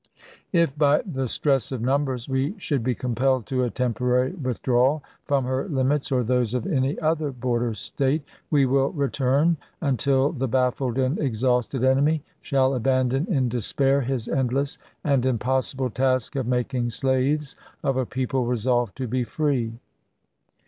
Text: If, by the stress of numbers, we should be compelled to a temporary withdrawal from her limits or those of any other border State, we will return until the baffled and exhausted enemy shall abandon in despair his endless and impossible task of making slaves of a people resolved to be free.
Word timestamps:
If, 0.51 0.75
by 0.75 1.03
the 1.05 1.27
stress 1.27 1.71
of 1.71 1.79
numbers, 1.79 2.27
we 2.27 2.55
should 2.57 2.83
be 2.83 2.95
compelled 2.95 3.45
to 3.45 3.63
a 3.63 3.69
temporary 3.69 4.31
withdrawal 4.31 5.03
from 5.25 5.45
her 5.45 5.69
limits 5.69 6.11
or 6.11 6.23
those 6.23 6.55
of 6.55 6.65
any 6.65 6.99
other 7.01 7.31
border 7.31 7.75
State, 7.75 8.23
we 8.49 8.65
will 8.65 8.89
return 8.93 9.57
until 9.79 10.31
the 10.31 10.47
baffled 10.47 10.97
and 10.97 11.19
exhausted 11.19 11.83
enemy 11.83 12.23
shall 12.41 12.73
abandon 12.73 13.27
in 13.27 13.47
despair 13.47 14.01
his 14.01 14.27
endless 14.27 14.79
and 15.03 15.23
impossible 15.23 15.91
task 15.91 16.35
of 16.35 16.47
making 16.47 16.89
slaves 16.89 17.55
of 17.83 17.95
a 17.95 18.03
people 18.07 18.45
resolved 18.47 18.95
to 18.97 19.07
be 19.07 19.23
free. 19.23 19.71